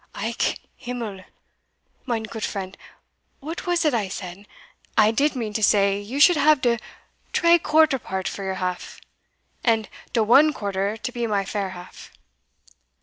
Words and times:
"Ach, 0.15 0.57
himmel! 0.77 1.19
Mein 2.07 2.23
goot 2.23 2.41
friend, 2.43 2.75
what 3.39 3.67
was 3.67 3.85
it 3.85 3.93
I 3.93 4.07
said? 4.07 4.47
I 4.97 5.11
did 5.11 5.35
mean 5.35 5.53
to 5.53 5.61
say 5.61 5.99
you 5.99 6.19
should 6.19 6.37
have 6.37 6.59
de 6.61 6.79
tree 7.33 7.59
quarter 7.59 7.99
for 7.99 8.43
your 8.43 8.55
half, 8.55 8.99
and 9.63 9.87
de 10.11 10.23
one 10.23 10.53
quarter 10.53 10.97
to 10.97 11.11
be 11.11 11.27
my 11.27 11.45
fair 11.45 11.69
half." 11.77 12.11